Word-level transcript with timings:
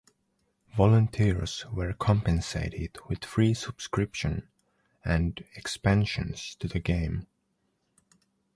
Volunteers 0.75 1.63
were 1.71 1.93
compensated 1.93 2.97
with 3.07 3.23
free 3.23 3.53
subscription 3.53 4.47
and 5.05 5.45
expansions 5.55 6.55
to 6.55 6.67
the 6.67 6.79
game. 6.79 7.27